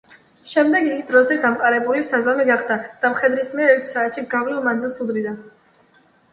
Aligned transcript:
შემდეგ 0.51 0.87
იგი 0.91 1.03
დროზე 1.11 1.37
დამყარებული 1.43 2.01
საზომი 2.07 2.47
გახდა 2.49 2.79
და 3.05 3.13
მხედრის 3.13 3.55
მიერ 3.61 3.77
ერთ 3.77 3.95
საათში 3.95 4.27
გავლილ 4.35 4.61
მანძილს 4.71 5.01
უდრიდა. 5.07 5.39